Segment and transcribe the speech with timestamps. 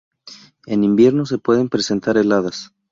[0.65, 2.73] En invierno se pueden presentar heladas.